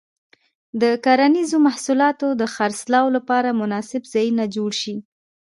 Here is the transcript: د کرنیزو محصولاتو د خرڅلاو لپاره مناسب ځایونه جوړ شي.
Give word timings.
د 0.81 0.83
کرنیزو 1.05 1.57
محصولاتو 1.67 2.27
د 2.41 2.43
خرڅلاو 2.53 3.07
لپاره 3.15 3.57
مناسب 3.61 4.01
ځایونه 4.13 4.43
جوړ 4.55 4.71
شي. 4.81 4.95